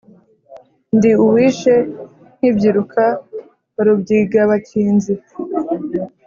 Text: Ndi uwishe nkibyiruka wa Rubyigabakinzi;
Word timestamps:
Ndi 0.95 1.11
uwishe 1.25 1.75
nkibyiruka 2.37 3.03
wa 3.75 3.81
Rubyigabakinzi; 3.87 5.13